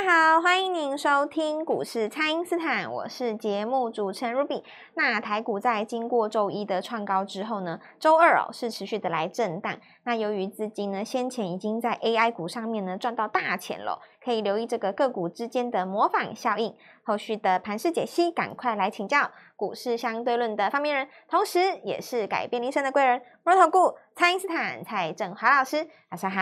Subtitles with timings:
[0.00, 4.62] 大家好，欢迎您收听股市蔡因斯坦，我是节目主持人 Ruby。
[4.94, 9.76] 那台股在经过周一的创高之后呢，周二哦是持续的来震荡。
[10.04, 16.74] 那由于资金呢先前已经在 AI 股上面呢赚到大钱了，可以留意这个个股之间的模仿效应。
[17.04, 26.40] 后续的盘势解析，赶快来请教股市相对论的发明人，同时也是改变人生的贵人——摩尔投顾蔡因斯坦蔡振华老师，晚上好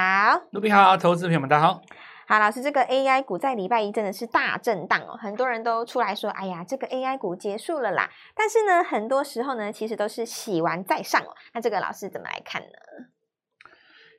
[0.53, 1.83] ，Ruby 好，投资朋友们大家好。
[2.29, 8.11] 好，老师，这个 AI 股在礼拜一真的是大震荡哦，很多人都出来说，哎呀，这个 AI 股结束了啦。
[8.35, 11.35] 但是呢，很多时候呢，其实都是洗完再上哦。
[11.55, 12.69] 那这个老师怎么来看呢？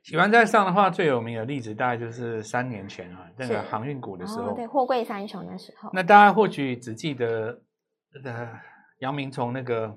[0.02, 5.88] 洗完再上的话，最有名的例子大概就是三年前啊，那个航运股的时候，哦、对，货柜三雄的时候。
[5.92, 7.60] 那大家或许只记得，
[8.24, 8.58] 呃，
[8.98, 9.96] 阳明从那个。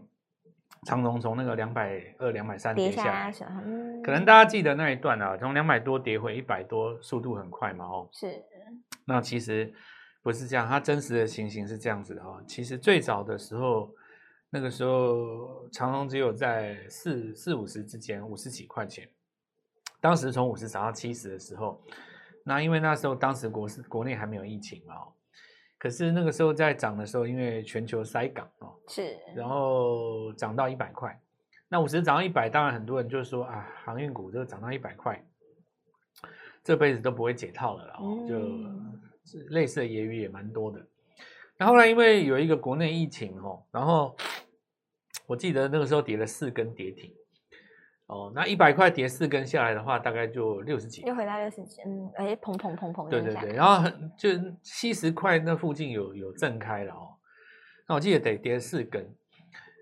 [0.85, 8.43] 长荣从那个两百二、两百三跌下来，下嗯、可能大家记得那一段啊，从两百多跌回一百多，速度很快嘛，哦，是。
[9.05, 9.73] 那其实
[10.21, 12.41] 不是这样，它真实的情形是这样子的哈。
[12.47, 13.93] 其实最早的时候，
[14.49, 19.09] 那个时候长荣只有在四四五十之间，五十几块钱。
[19.99, 21.81] 当时从五十涨到七十的时候，
[22.43, 24.95] 那因为那时候当时国是国内还没有疫情嘛。
[25.83, 31.21] 可是那个时候在涨的时候，因为全球塞港哦，是，然后涨到一百块，
[31.67, 35.21] 那五十涨到一百，当然很多人就说啊，航运股就涨到一百块，
[36.63, 38.39] 这辈子都不会解套了，哦，就
[39.49, 40.79] 类似的言语也蛮多的。
[41.57, 44.15] 然后呢因为有一个国内疫情哦，然后
[45.27, 47.13] 我记得那个时候跌了四根跌停。
[48.13, 54.29] 哦，那一百块跌四根下来的话，大概就六十几，又回到六十几，嗯，哎，砰砰砰砰，对对对，然后就
[54.61, 57.09] 七十块那附近有有震开了哦，
[57.87, 59.03] 那我记得得跌四根，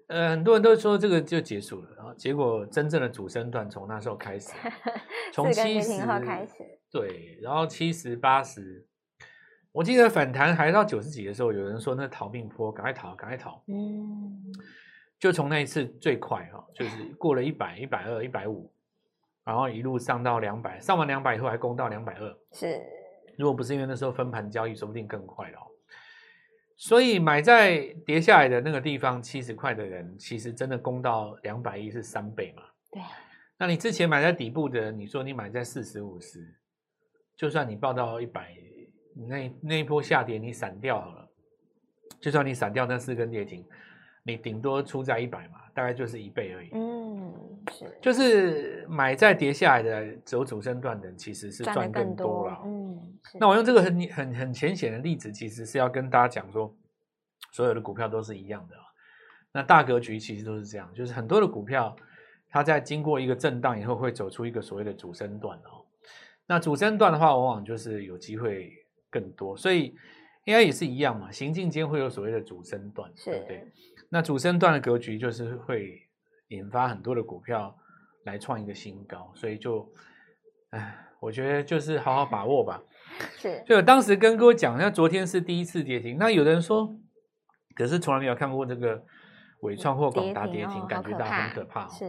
[0.07, 4.53] 呃，很多人都说这个就结束了，然后结果真正的主升段从那时候开始，
[5.33, 6.53] 从七十开始，
[6.89, 8.87] 对，然后七十八十，
[9.73, 14.41] 我记得反弹还到九十几的时候，有人说那逃命坡，赶快逃，赶快逃，嗯。
[15.21, 18.69] 就从那一次最快哈，就是过了一百、一百二、一百五，
[19.43, 22.37] 然后一路上到两百，上完两百以后还攻到两百二。
[22.51, 22.81] 是，
[23.37, 25.59] 如果不是因为那时候分盘交易，说不定更快了。
[26.75, 32.63] 所以买在跌下来的那个地方七十块的人，其实真的攻到两百一是三倍嘛？
[32.91, 32.99] 对。
[33.59, 36.55] 那你之前买在底部的，你说你买在四十五十，
[37.37, 38.55] 就算你报到一百，
[39.29, 41.29] 那那一波下跌你闪掉好了，
[42.19, 43.63] 就算你闪掉那四根跌停。
[44.23, 46.69] 你顶多出在一百嘛，大概就是一倍而已。
[46.73, 47.33] 嗯，
[47.71, 52.61] 是，就是买在跌下来的走主升段的，其实是赚更多了。
[52.65, 56.73] 嗯，那我用这个很很很浅显的例子，其实是要跟大家讲说，
[57.51, 58.75] 所有的股票都是一样的。
[59.53, 61.95] 那大格局其实都是这样，就是很多的股票，
[62.49, 65.83] 它在经过一个震荡以后，会走出一个所谓的主升段哦。
[66.45, 68.71] 那主升段的话，往往就是有机会
[69.09, 69.95] 更多，所以
[70.45, 73.67] AI 也是一样嘛，行进间会有所谓的主升段，对不对？
[74.13, 76.01] 那主升段的格局就是会
[76.49, 77.73] 引发很多的股票
[78.25, 79.89] 来创一个新高，所以就，
[80.71, 82.83] 唉，我觉得就是好好把握吧。
[83.39, 86.93] 是，就我当时跟各位讲，那昨天是第一次跌停，那有的人说，
[87.73, 89.01] 可是从来没有看过这个
[89.61, 91.87] 伟创或广达跌停，感觉到很可怕。
[91.87, 92.05] 是，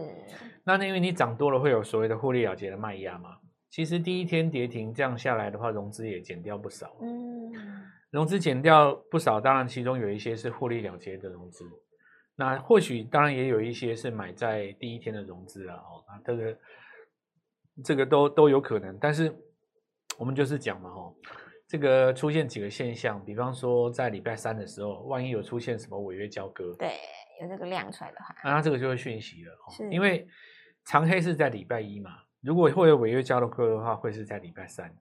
[0.65, 3.37] 那因为你涨多了会有所谓的获利了结的卖压嘛。
[3.69, 6.95] 其实第一天跌停这样下来的话，融资也减掉不少。
[7.01, 7.51] 嗯，
[8.11, 11.65] 融资减掉不少，当然其中有一些是获利了结的融资。
[12.35, 16.57] 那或许当然也有一些是买在第一天的融资了哦，那这个
[17.83, 19.31] 这个都都有可能，但是
[20.17, 21.13] 我们就是讲嘛哦，
[21.67, 26.97] 这个出现几个现象，比方说在礼拜三的时候，万一有出现什么违约交割，对，
[27.39, 30.27] 有这个量出来的话，那这个就会讯息了哦，是因为
[30.85, 32.11] 长黑是在礼拜一嘛，
[32.41, 34.91] 如果会有违约交割的话，会是在礼拜三，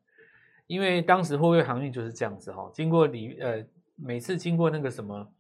[0.67, 3.65] 因为当时货运航运就是这样子哈，经过礼呃
[3.97, 5.33] 每次经过那个什么。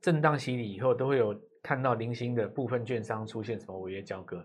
[0.00, 4.42] 震荡洗礼以后，都会有看到零星的部分券商出现什么违约交割，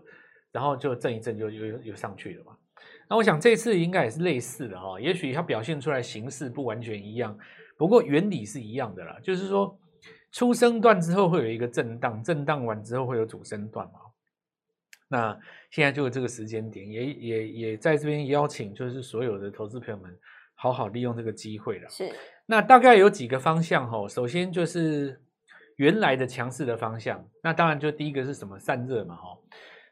[0.52, 2.56] 然后就震一震就又又上去了嘛。
[3.08, 7.38] 那我想这次应该也是类似的哈，也许它表现出来形式不完全一样，
[7.78, 9.18] 不过原理是一样的啦。
[9.22, 9.78] 就是说，
[10.30, 14.00] 初升段之后会有一个震荡，震荡完之后会有主升段嘛。
[15.08, 15.38] 那
[15.70, 20.14] 现在就有这个时间点，也也也在这边邀请，就是所有的投资朋友们
[20.54, 21.88] 好好利用这个机会了。
[21.88, 22.12] 是。
[22.44, 25.22] 那大概有几个方向哈，首先就是。
[25.76, 28.58] 原来的强势的方向，那当然就第一个是什么？
[28.58, 29.38] 散热嘛，哈，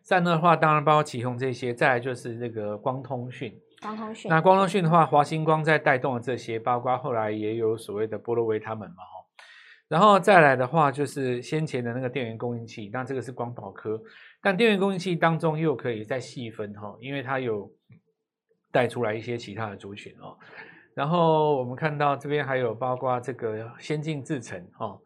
[0.02, 9.26] 散热的话当然包括启宏这些，再来就是这个光通讯，光通讯，那光通讯的话，华星光在带动了这些，包括后来也有所谓的波罗威他们嘛，哈，
[9.88, 14.00] 然后再来的话就是先前的那个电源供应器，那这个是光宝科，
[14.40, 17.70] 但电源供应器当中又可以再细分哈，因为它有
[18.72, 20.36] 带出来一些其他的族群哦，
[20.94, 24.98] 然后我们看到这边还有包括这个先进制程哦，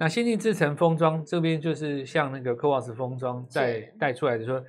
[0.00, 4.64] 那先进制程封装这边就是像那个 CoWoS 封装再带出来的说，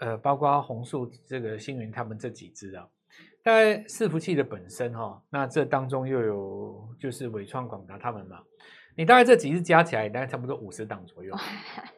[0.00, 2.84] 呃，包括红树这个星云他们这几支啊，
[3.44, 8.40] 大概伺服器的本身哈、哦，那这当中又有就是纬创、广达他们嘛，
[8.96, 11.32] 你大概这几支加起来大概差不多五十档左右，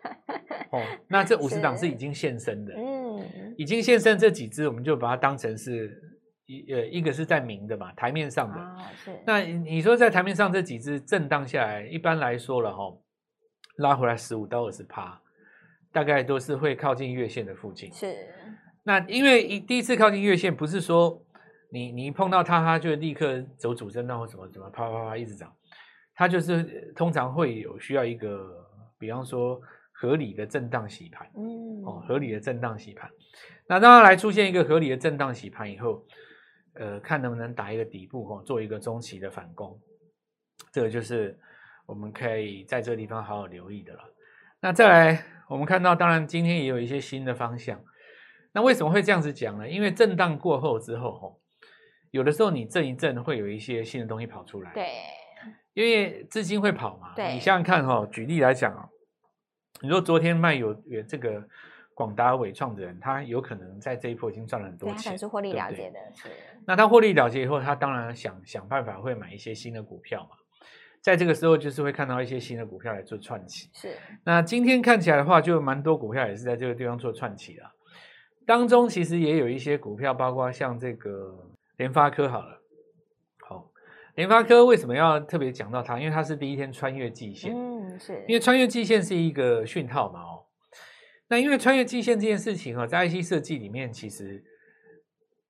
[0.70, 6.02] 哦，那这五十档是已经现身的，嗯，已经现身这几支，我们就把它当成是。
[6.46, 8.58] 一呃，一个是在明的嘛，台面上的。
[8.58, 9.10] 哦、是。
[9.26, 12.96] 那你说在台面上这几只震荡下来，一般来说了哈，
[13.78, 15.20] 拉回来十五到二十趴，
[15.92, 17.92] 大概都是会靠近月线的附近。
[17.92, 18.14] 是。
[18.84, 21.20] 那因为一第一次靠近月线，不是说
[21.72, 25.52] 你你一碰到它，它就立刻走主升浪或什么什么啪啪啪一直涨，
[26.14, 28.64] 它就是通常会有需要一个，
[29.00, 29.60] 比方说
[29.90, 31.28] 合理的震荡洗盘。
[31.36, 31.82] 嗯。
[31.84, 33.10] 哦，合理的震荡洗盘。
[33.66, 36.06] 那当它来出现一个合理的震荡洗盘以后。
[36.78, 39.78] 呃，看能不能打一个底部哈，做一个中期的反攻，
[40.72, 41.38] 这个就是
[41.86, 44.00] 我们可以在这个地方好好留意的了。
[44.60, 47.82] 那再来，我们看到，当然今天也有一些新的方向。
[48.52, 49.68] 那为什么会这样子讲呢？
[49.68, 51.36] 因为震荡过后之后，哈，
[52.10, 54.72] 有的时候你震一震，会有一些新的东西跑出来。
[54.72, 54.88] 对，
[55.74, 57.14] 因为资金会跑嘛。
[57.14, 58.88] 对，你想想看哈，举例来讲啊，
[59.80, 61.48] 你说昨天卖有有这个。
[61.96, 65.98] 广达、伟创的人，他有可能在这一波已经赚了很多钱，他是获利了结的。
[66.22, 66.30] 对。
[66.66, 70.36] 那他获利了结以后，他当然想想办法会买一些新的股票嘛。
[71.00, 73.70] 在这个时候，就是会看到一些新的股票来做串起。
[73.72, 73.96] 是。
[74.24, 77.72] 那今天看起来的话，就蛮多股票也是在这个地方做串起了。
[78.44, 81.34] 当中其实也有一些股票，包括像这个
[81.78, 82.60] 联发科好了。
[83.48, 83.70] 好，
[84.16, 85.98] 联发科为什么要特别讲到它？
[85.98, 87.54] 因为它是第一天穿越季线。
[87.54, 88.22] 嗯，是。
[88.28, 90.42] 因为穿越季线是一个讯号嘛，哦。
[91.28, 94.44] 那因为穿越季线这件事情啊，在 IC 设计里面，其实，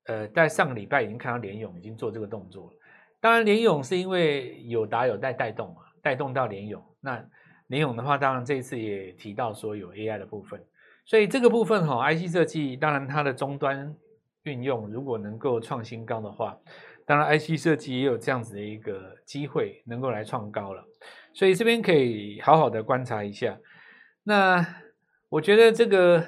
[0.05, 2.73] 呃，在上个礼拜已经看到联咏已经做这个动作了。
[3.21, 6.83] 当然，联咏是因为友达有带带动嘛，带动到联咏。
[6.99, 7.23] 那
[7.67, 10.59] 联咏的话，当然这一次也提到说有 AI 的部分，
[11.05, 13.95] 所以这个部分哈，IC 设计当然它的终端
[14.43, 16.57] 运用如果能够创新高的话，
[17.05, 20.83] 当然 IC 设计也有这样子的一个机会能够来创高了。
[21.33, 23.55] 所以这边可以好好的观察一下。
[24.23, 24.65] 那。
[25.29, 26.23] 我觉得这个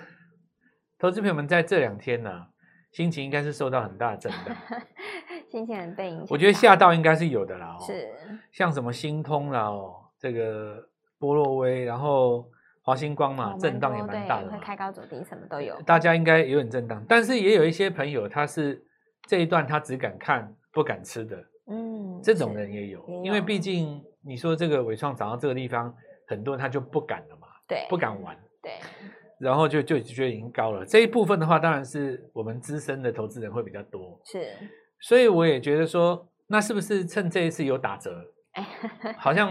[0.97, 2.47] 投资朋友们在这两天呢、啊，
[2.91, 4.55] 心情应该是受到很大的震荡，
[5.49, 6.27] 心情很被影响。
[6.29, 8.09] 我觉得吓到应该是有的啦、哦，是
[8.51, 12.45] 像什么星通啦，哦，这个波洛威，然后
[12.81, 15.81] 华星光嘛，哦、震荡也蛮大的，会开高走低，什么都有。
[15.83, 18.83] 大家应该有点震荡，但是也有一些朋友他是
[19.27, 21.37] 这一段他只敢看不敢吃的，
[21.67, 25.95] 嗯，这种人也有，也有因为毕竟你说这个伟创涨到这个地方，
[26.27, 28.37] 很多人他就不敢了嘛，对，不敢玩。
[28.61, 28.73] 对，
[29.39, 30.85] 然后就就觉得已经高了。
[30.85, 34.19] 这一部分的话，当然是我们资深的投资人会比较多。
[34.25, 34.53] 是，
[35.01, 38.23] 所以我也觉得说，那是不是趁这一次有打折？
[39.17, 39.49] 好像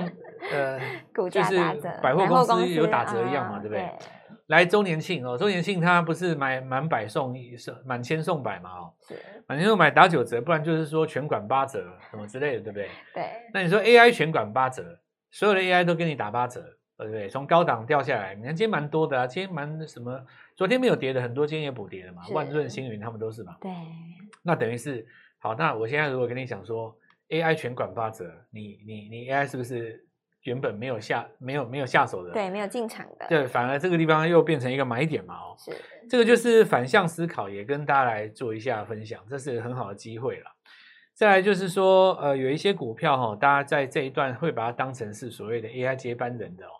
[0.53, 0.79] 呃，
[1.31, 1.57] 就是
[2.03, 3.89] 百货公司有打折一样嘛，对不对？
[4.49, 7.55] 来周年庆哦，周年庆它不是买满百送一，
[7.85, 8.71] 满千送百嘛？
[8.71, 9.15] 哦，是
[9.47, 12.89] 满千送百打九折，不然就是说全馆八折什么之类的，对不对？
[13.15, 13.25] 对。
[13.53, 14.83] 那你说 AI 全馆八折，
[15.31, 16.65] 所有的 AI 都给你打八折。
[16.99, 17.29] 对不对？
[17.29, 20.21] 从高档掉下来，你看今天蛮多的啊，今天蛮什么？
[20.57, 22.23] 昨天没有跌的很多，今天也补跌了嘛。
[22.33, 23.57] 万润、星云他们都是嘛。
[23.61, 23.71] 对。
[24.43, 25.07] 那等于是
[25.39, 26.93] 好，那我现在如果跟你讲说
[27.29, 30.05] ，AI 全管八折，你你你 AI 是不是
[30.43, 32.33] 原本没有下没有没有下手的？
[32.33, 33.27] 对，没有进场的。
[33.29, 35.35] 对，反而这个地方又变成一个买点嘛。
[35.37, 35.71] 哦，是。
[36.11, 40.51] 这个就是反向思考，也跟大家来做一下分享，这是很好的机会了。
[41.15, 46.71] 再来就是说，呃，有一些股票哈，大家在这一段会把它当成是所谓的 AI 接班人的哦。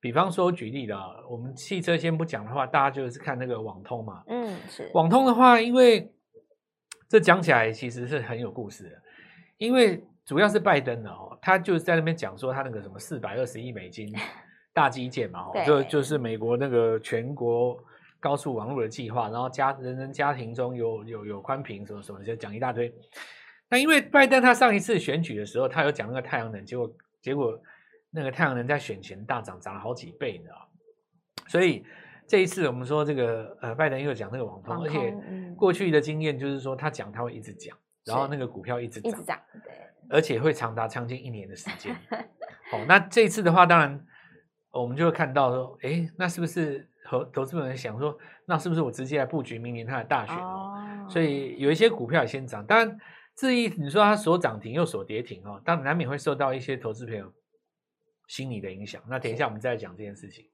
[0.00, 0.96] 比方说，举例的，
[1.28, 4.22] 我们汽车先不讲的话，大家就是看那个网通嘛。
[4.28, 4.88] 嗯，是。
[4.94, 6.12] 网通的话，因为
[7.08, 9.02] 这讲起来其实是很有故事的，
[9.56, 14.14] 因为主要是拜登的哦，他就是在那边讲说他那个什么四百二十亿美金
[14.72, 17.76] 大基建嘛，哦，就就是美国那个全国
[18.20, 22.94] 高速网络的计划，然后家人人家庭中有有有宽频什么什么，就讲一大堆。
[23.68, 26.88] 那因为拜登他上一次选举的时候，他有讲那个太阳能，结果
[27.20, 27.60] 结果。
[28.10, 30.50] 那个太阳能在选前大涨，涨了好几倍呢，
[31.46, 31.84] 所以
[32.26, 35.14] 这一次我们说这个呃，拜登又讲那个网通，而且
[35.56, 39.74] 过去的经验就是说他讲他会一直讲，然后那个股票一直涨，对，
[40.08, 41.94] 而且会长达将近一年的时间。
[42.70, 44.04] 好，那这一次的话，当然
[44.72, 50.36] 我们就会看到说，哎，那是不是投投资人想说，那是不是我直接来布局明年他的大选？
[50.36, 52.98] 哦，所以有一些股票也先涨，当然
[53.36, 57.32] 至于你说它所涨停又所跌停哦，当然难免会受到一些投资朋友
[58.28, 60.46] 心理的影响，那等一下我们再来讲这件事情。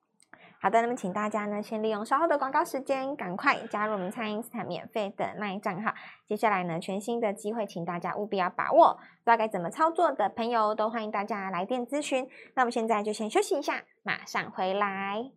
[0.58, 5.92] 好的，那么请大家呢，先利用稍后的广告时间，赶快加入我们蔡因斯坦免费的 LINE 账号。
[6.26, 8.94] 接下来呢，全新的机会，请大家务必要把握。
[8.94, 12.26] 不知道该怎么操作的朋友，都欢迎大家来电咨询。
[12.54, 15.30] 那我们现在就先休息一下，马上回来。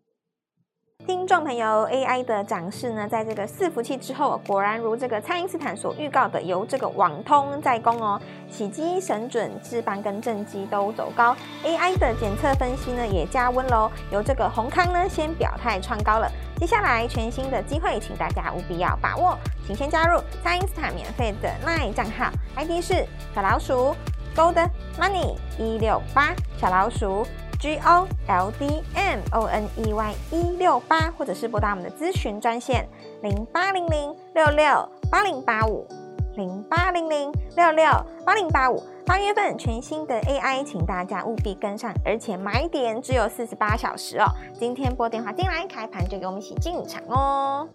[1.06, 23.96] 听众朋友，AI 的涨势呢，在这个伺服器之后，果然如这个蔡因斯坦所预告的，由这个网通在攻哦，启碁、神准、智邦跟正机都走高，AI 的检测分析呢也加温喽，由这个宏康呢先表态创高了，接下来全新的机会，请大家务必要把握，请先加入蔡因斯坦免费的 LINE 账号，ID 是小老鼠
[24.36, 27.26] Gold Money 一六八小老鼠。
[27.60, 32.88] G O L D M O N E Y 一六八，或者是拨打我们的咨询专线
[33.22, 35.88] 零八零零六六八零八五
[36.36, 37.86] 零八零零六六
[38.26, 38.84] 八零八五。
[39.08, 44.26] 八月份全新的 AI，请大家务必跟上，而且买点只有四十八小时哦。
[44.54, 47.70] 今天拨电话进来，开盘就给我们一起进场哦。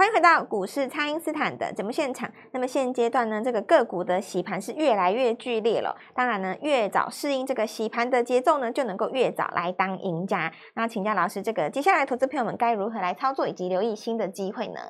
[0.00, 2.32] 欢迎回到股市，蔡因斯坦的节目现场。
[2.52, 5.94] 那么现阶段呢，这个个股的洗盘是越来越剧烈了。
[6.14, 10.50] 当然呢，越早适应这个洗盘的节奏呢，就能够越早来当赢家。
[10.74, 14.80] 那请教老师，这个接下来投资朋友们该如何来操作，以及留意新的机会呢？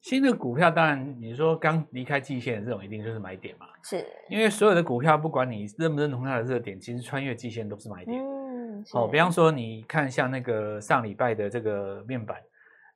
[0.00, 3.66] 新的股票，当然你说刚离开季线的这种，一定就是买点嘛。
[3.84, 8.20] 是，因为所有的股票，不管你认不认同它的热点，其实穿越季线都是买点。
[8.20, 12.36] 嗯，哦，比方说你看像那个上礼拜的这个面板。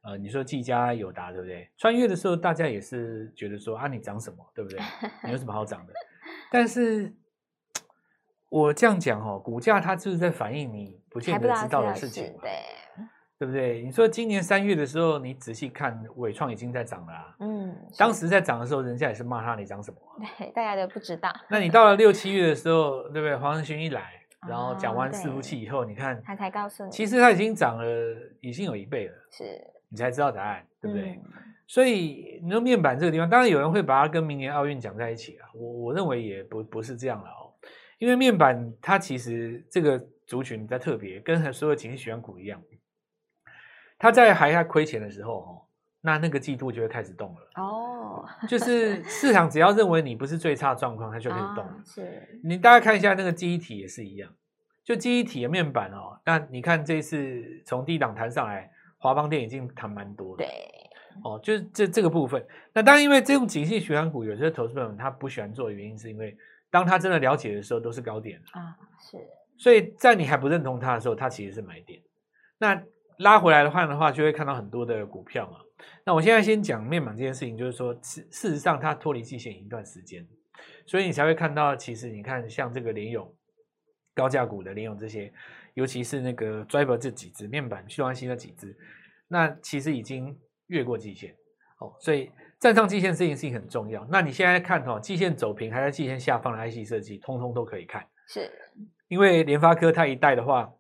[0.03, 1.69] 呃，你说技嘉、友达对不对？
[1.77, 4.81] 穿越的时候，大家也是觉得说啊，你涨什么，对不对？
[5.25, 5.93] 你有什么好涨的？
[6.51, 7.15] 但是，
[8.49, 12.51] 我这样讲哦，股价它就是在反映你不见得知道的事情，对，
[13.39, 13.83] 对不对？
[13.83, 17.37] 你说今年三月的时候，你仔细看，伟创已经在涨了啊。
[17.41, 19.99] 嗯，当时在涨的时候，人家也是骂他你涨什么？
[20.39, 21.31] 对，大家都不知道。
[21.49, 23.37] 那你到了六七月的时候，对不对？
[23.37, 24.13] 黄仁勋一来，
[24.49, 27.85] 然后讲完伺服器以后，你看他才告诉你，其实他已经涨了，
[28.41, 29.15] 已经有一倍了。
[29.31, 29.61] 是。
[29.91, 31.11] 你才知道答案，对不对？
[31.11, 31.23] 嗯、
[31.67, 35.49] 所以你说面板这个地方，当然有人会把它跟明年奥运讲在一起啊。
[35.53, 37.51] 我我认为也不不是这样了哦，
[37.99, 42.63] 因为面板它其实这个族群比较特别，跟所有景气循环股一样，
[43.99, 45.63] 它在还在亏钱的时候哦，
[46.03, 48.25] 那那个季度就会开始动了哦。
[48.49, 51.73] 就是市场只要认为你不是最差的状况，它就开始动了。
[51.73, 54.33] 啊、是，你大家看一下那个记忆体也是一样，
[54.85, 58.71] 就记忆体的面板哦，那你看这一次从低档弹上来。
[59.01, 60.47] 华邦电已经谈蛮多了，对，
[61.25, 62.47] 哦，就是这这个部分。
[62.75, 66.37] 那当然，因为这种景气循环股，有些投资朋友他不喜欢做的原因，是因为
[66.71, 69.17] 当他真的了解的时候，都是高点啊，是。
[69.57, 71.99] 所以在你还不认同他的时候，他其实是买点。
[72.59, 72.79] 那
[73.17, 75.59] 拉回来的话的话，就会看到很多的股票嘛。
[76.05, 80.29] 那我现在先讲面板这件事情，就是说，事事实上它脱离季线一段时间，
[80.85, 83.35] 所以你才会看到，其实你看像这个联咏
[84.15, 85.33] 高价股的联咏这些。
[85.75, 88.77] 尤其是那个 driver 这几只面板驱动 IC 那几只，
[89.29, 91.35] 那其实已经越过季线
[91.79, 94.07] 哦，所以站上季线这件事情很重要。
[94.11, 98.07] 那你现在看哦，季线走平还在季线下方的 IC 设计，通通都可以看。
[98.27, 98.51] 是，
[99.09, 100.71] 因为联发科它一带的话，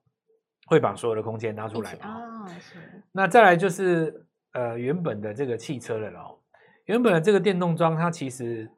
[0.67, 2.45] 会把所有的空间拿出来嘛。
[2.45, 2.77] 哦，是。
[3.13, 6.39] 那再来就是呃原本的这个汽车了哦，
[6.85, 8.71] 原本的这个电动装，它其实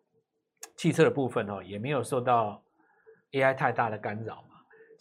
[0.77, 2.63] 汽车的部分哦，也没有受到
[3.33, 4.45] AI 太大的干扰。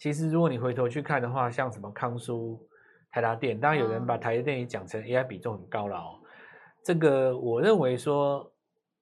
[0.02, 2.60] 其实，如果你回头去看的话，像什么康舒、
[3.08, 6.18] 台达电，当然有人把台达电也讲成 AI 比重很高了哦。
[6.82, 8.52] 这个我认为说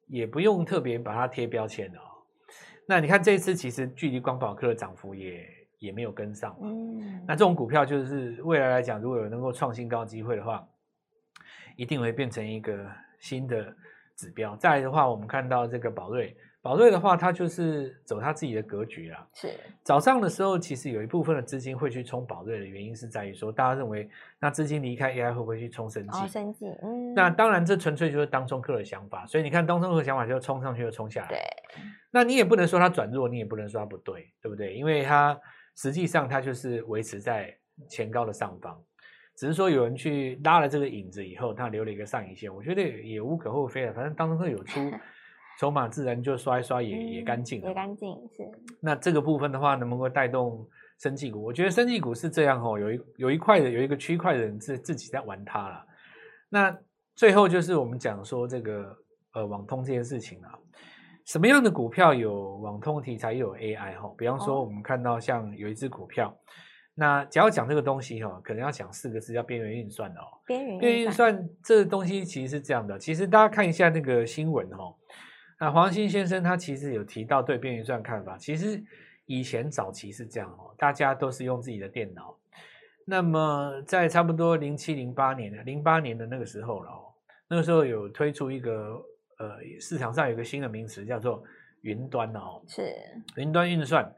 [0.09, 2.01] 也不用特别把它贴标签哦。
[2.87, 6.69] 那你看这一次，其实距离光宝科的涨幅也也没有跟上嘛。
[6.69, 7.25] 嗯。
[7.27, 10.69] 那这种股票就是未来来讲，如果有能够创新高机会的话，
[11.77, 12.87] 一定会变成一个
[13.19, 13.75] 新的
[14.17, 14.55] 指标。
[14.57, 16.37] 再来的话，我们看到这个宝瑞。
[16.63, 19.27] 宝瑞的话，它就是走它自己的格局啦。
[19.33, 19.49] 是
[19.83, 24.07] 早上的时候，其实有一部分的资金会去冲宝瑞的原因是在于说，大家认为
[24.39, 26.19] 那资金离开 AI 会不会去冲生技？
[26.19, 27.15] 哦，生技，嗯。
[27.15, 29.25] 那当然，这纯粹就是当冲客的想法。
[29.25, 31.29] 所以你看，当冲客的想法就冲上去又冲下来。
[31.29, 31.39] 对。
[32.11, 34.75] 那你也不能说它转弱，你也不能说它不对，对不对？
[34.75, 35.39] 因为它
[35.77, 37.57] 实际上它就是维持在
[37.89, 38.79] 前高的上方，
[39.35, 43.95] 只是说有人去拉了这个影子以后，它留了一个上影线，我觉得也无可厚非了。
[43.95, 44.79] 反正当中客有出。
[45.61, 48.51] 筹码自然就刷一刷也、嗯、也干净了，也干净是。
[48.81, 50.67] 那这个部分的话，能不能够带动
[51.01, 51.43] 生技股？
[51.43, 55.85] 我觉得生技股是这样哦，有一有一块的有一个区块的人是自己在玩它了。
[56.49, 56.75] 那
[57.15, 58.97] 最后就是我们讲说这个
[59.35, 60.59] 呃网通这件事情啊，
[61.27, 64.11] 什么样的股票有网通题材又有 AI 哈？
[64.17, 66.37] 比方说我们看到像有一只股票，哦、
[66.95, 70.25] 那只要讲这个东西哈，可能要讲四个字叫边缘运算的哦。
[70.47, 74.97] 边缘运算这个东西其实是这样的，其实大家看一下那个新闻哈。
[75.61, 78.83] 那黄兴先生他其实有提到对边缘算看法，其实
[79.27, 82.35] 以前早期是这样哦，大家都是用自己的电脑，
[83.05, 87.13] 那么在差不多零七零八年的零八年的那个时候了哦，
[87.47, 89.01] 那个时候有推出一个
[89.39, 91.45] 呃市场上有一个新的名词叫做
[91.83, 92.91] 云端哦，是
[93.37, 94.11] 云端运算。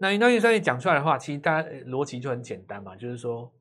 [0.00, 3.52] 那云端运算一讲出来的话，其实大家逻辑就很简单嘛，就是说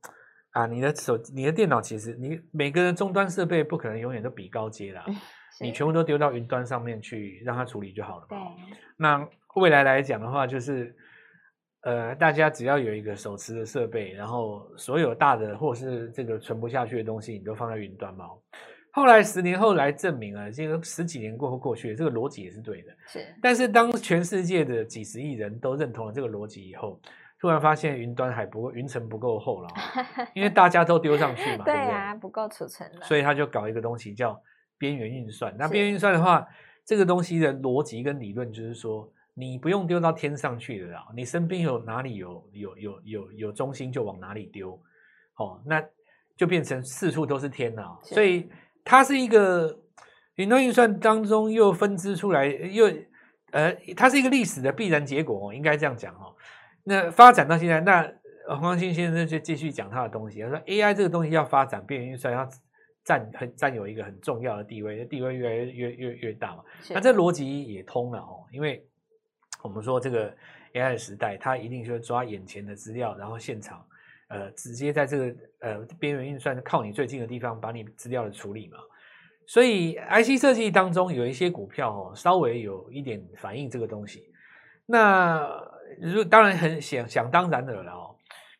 [0.51, 5.03] 啊，你的手、你的电脑，其实你每个人终端设备不可能永远都比高阶啦，
[5.60, 8.26] 你全部都丢到云端上面去让它处理就好了。
[8.30, 8.38] 对。
[8.98, 10.96] 那未来来讲的话，就是。
[11.82, 18.26] 呃，大家只要有一个手持的设备，然后所有大的或是这个存不下去的东西，你都放在云端嘛。
[18.92, 22.92] 后来十年后来证明了，这个十几年过后过去，这个逻辑也是对的。
[23.06, 23.34] 是。
[23.42, 27.00] 但是当全世界的几十亿人都认同了这个逻辑以后，
[27.40, 29.70] 突然发现云端还不够，云层不够厚了，
[30.36, 33.02] 因为大家都丢上去嘛， 对啊，不够储存了。
[33.04, 34.38] 所以他就搞一个东西叫
[34.77, 35.55] 边缘运算。
[35.57, 36.48] 那边缘运算的话，
[36.86, 39.12] 这个东西的逻辑跟理论就是说。
[39.39, 44.72] 你不用丢到天上去的啦，你身边有哪里有有有有有中心就往哪里丢，
[45.36, 45.79] 哦，那
[46.36, 48.00] 就变成四处都是天了。
[48.01, 48.50] 所以
[48.84, 49.77] 它是一个
[50.38, 52.88] 云端运算当中又分支出来，又
[53.51, 56.36] 呃，它是一个历史的必然结果哦，应该这样讲哦。
[56.84, 62.50] 那发展到现在，那黄兴先生就继续讲他的东西，他说 AI 这个东西要发展，边缘运算要
[63.08, 66.64] 占很占有一个很重要的地位，地位越来越越越越大嘛。
[66.90, 68.86] 那这逻辑也通了哦，因为。
[69.64, 70.32] 我们说这个
[70.74, 73.84] AI 的时代，它一定就是抓眼前的资料，然后现场，
[74.30, 78.78] 呃，直接在这个呃边缘运算靠你最近的地方把你资料的处理嘛。
[79.48, 84.32] 所以 IC 设计当中有一些股票哦，稍微有一点反映这个东西。
[84.86, 85.50] 那
[86.00, 88.16] 如当然很想想当然的了哦。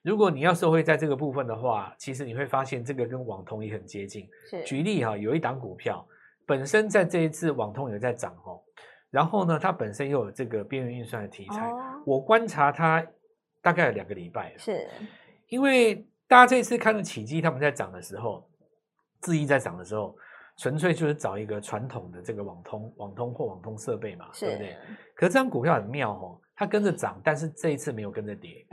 [0.08, 4.26] 如果你要受惠在这个部分的话，其实你会发现这个跟网通也很接近。
[4.50, 4.64] 是。
[4.64, 6.08] 举例哈，有一档股票
[6.46, 8.64] 本身在这一次网通也在涨哦。
[9.10, 11.70] 然后呢，它本身又有这个边缘运算的题材。
[11.70, 13.06] 哦、我观察它
[13.62, 14.88] 大概有两个礼拜了，是
[15.50, 15.96] 因为
[16.26, 18.50] 大家这次看到启碁他们在涨的时候，
[19.20, 20.16] 智易在涨的时候，
[20.58, 24.78] 纯粹就是找一个传统的这个网通、网通或网通设备嘛，是对不对？
[25.16, 28.66] 可是这张股票很妙哦，它跟着涨，但是这一次没有跟着跌。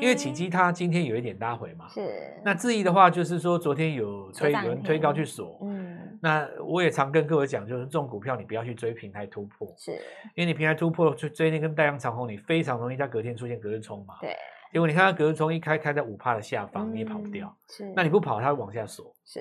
[0.00, 2.38] 因为启碁它今天有一点拉回嘛，是。
[2.44, 6.16] 那智易的话，就是说昨天有推有人推高去锁，嗯。
[6.22, 9.90] 那我也常跟各位讲，就是这种股票你不要去追平台突破，是
[10.36, 14.14] 因为你平台突破去追那根大阳长虹，你非常容易在隔天出现隔日冲嘛。
[14.20, 14.34] 对，
[14.72, 17.52] 结果你看它隔日冲一开开在五帕的下方，你也跑不掉。
[17.68, 19.12] 是，那你不跑，它会往下锁。
[19.24, 19.40] 是，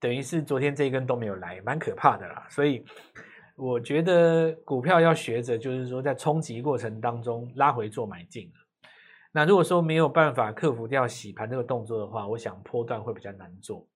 [0.00, 2.46] 等于是昨天这一根都没有来，蛮可怕的啦。
[2.48, 2.84] 所以
[3.56, 8.52] 我觉得股票要学着，就是说在冲击过程当中拉回做买进。
[9.32, 13.86] 那如果说没有办法克服掉洗盘这个动作的话，我想波段会比较难做。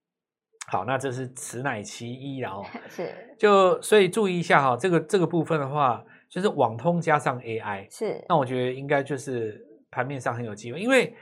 [0.69, 11.15] 好，那这是此乃其一， 然后是就所以注意一下哈，这个这个部分的话，就是网通加上 AI 是，那我觉得应该就是盘面上很有机会，因为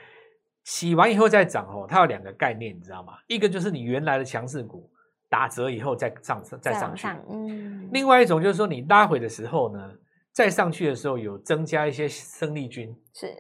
[0.64, 3.14] 洗完以后再涨哦，它有两个概念，你知道吗？
[3.27, 4.90] 一个就是你原来的强势股
[5.28, 9.92] 打折以后再上再上去，嗯，另外一种就是说你拉回的时候呢，
[10.32, 13.34] 再上去的时候有增加一些生力军，是，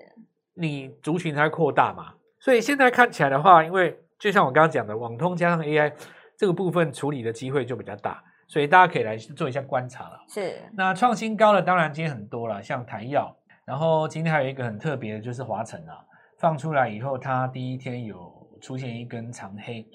[0.54, 5.92] 你族群才会扩大嘛，所以现在看起来的话，因为就像我刚刚讲的，网通加上 AI
[6.36, 10.20] 这个部分处理的机会就比较大，所以大家可以来做一下观察了。
[10.28, 16.04] 是，那创新高的当然今天很多了，像台药，然后今天还有一个很特别的，就是华晨啊，
[16.38, 19.86] 放出来以后，它第一天有出现一根长黑，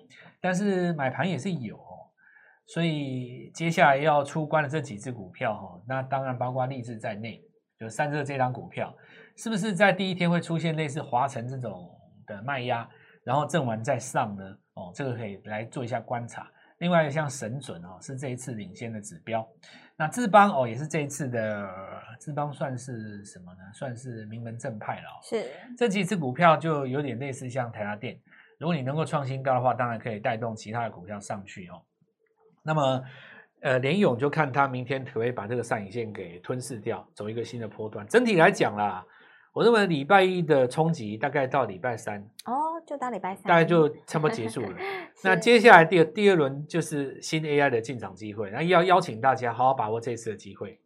[0.43, 2.11] 但是买盘也是有哦，
[2.65, 7.41] 所以接下来要出关的这几只股票哈，那当然包括立志在内，
[7.79, 8.93] 就散热这档股票，
[9.37, 11.89] 是不是在第一天会出现类似华晨这种
[12.27, 12.85] 的卖压？
[13.23, 16.45] 然后正完再上呢，哦，这个可以来做一下观察。
[16.79, 19.47] 另外像神准哦，是这一次领先的指标。
[19.95, 21.69] 那智邦哦，也是这一次的
[22.19, 23.59] 智邦算是什么呢？
[23.73, 25.15] 算是名门正派了哦。
[25.23, 25.45] 是
[25.77, 28.19] 这几只股票就有点类似像台达电，
[28.63, 31.81] 如果你能够创新高的话，当然可以带动其他的股票上去哦。
[32.63, 33.03] 那么
[33.61, 38.07] 呃，联咏就看他明天可不可以把这个上影线给吞噬掉，走一个新的波段。
[38.07, 39.05] 整体来讲啦。
[39.51, 44.77] 我认为礼拜一的冲击大概到礼拜三哦，就到礼拜三，大概就差不多结束了。
[45.25, 50.79] 那接下来第二第二轮就是新 AI 的进场机会，那要邀请大家好好把握这次的机会。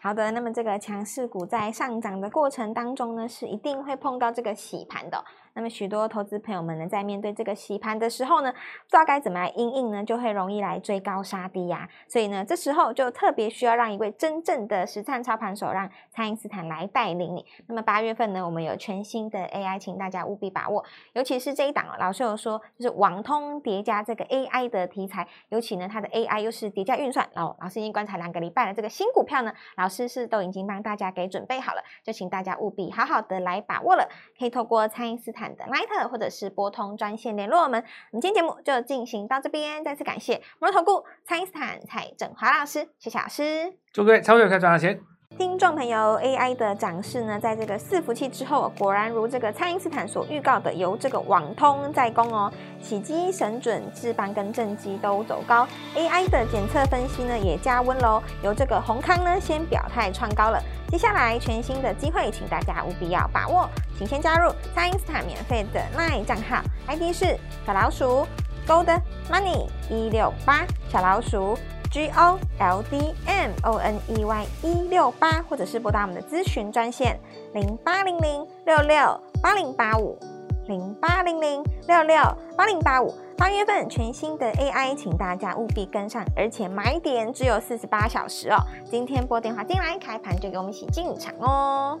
[0.00, 5.24] 好的，那么这个强势股在上涨的过程当中呢，是一定会碰到这个洗盘的。
[5.56, 11.88] 那么许多投资朋友们呢，在面对这个洗盘的时候呢，不知道该怎么来应应呢，就会容易来追高杀低呀、啊。
[12.06, 17.42] 所以呢，这时候就特别需要让一位真正的实战操盘手，让蔡因斯坦来带领你。
[17.68, 20.84] 那么八月份呢，我们有全新的 AI，请大家务必把握。
[21.14, 27.26] 尤其是这一档哦，老师有说，就是网通叠加这个 AI 的题材，尤其呢，它的 AI 又是叠加运算。
[27.34, 34.06] 哦，老师已经观察两个礼拜了，这个新股票呢，老师是都已经帮大家给准备好了，就请大家务必好好的来把握了。
[34.38, 35.45] 可以透过蔡因斯坦。
[35.54, 37.84] 的 Line 或者是拨通专线联络我们。
[38.10, 43.74] 我们今天节目就进行到这边，再次感谢摩尔投顾蔡英斯坦蔡振华老师，谢谢老师。
[43.92, 45.15] 祝各位操作愉快，赚到钱。
[45.38, 63.68] 听众朋友，AI 的涨势呢，在这个伺服器之后，果然如这个蔡因斯坦所预告的，由这个网通在攻哦，启碁、神准、智邦跟正基都走高，AI 的检测分析呢也加温喽，由这个宏康呢先表态创高了，接下来全新的机会，请大家务必要把握，
[63.98, 68.26] 请先加入蔡因斯坦免费的 LINE 账号，ID 是小老鼠
[68.66, 68.88] Gold
[69.30, 71.58] Money 一六八小老鼠。
[71.90, 77.18] G O L D M O N E Y 一六八，或者是拨打我们的咨询专线
[77.54, 80.18] 零八零零六六八零八五
[80.66, 82.16] 零八零零六六
[82.56, 83.14] 八零八五。
[83.38, 88.56] 八月份全新的 AI，请大家务必跟上，而且买点只有四十八小时哦。
[88.90, 92.00] 今天拨电话进来，开盘就给我们一起进场哦。